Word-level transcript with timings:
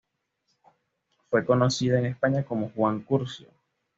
Fue 1.29 1.45
conocido 1.45 1.95
en 1.95 2.07
España 2.07 2.43
como 2.43 2.69
Juan 2.71 3.01
Curcio. 3.01 3.49